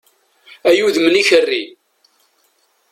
Ay 0.67 0.79
udem 0.85 1.05
n 1.09 1.15
ikerri! 1.21 1.63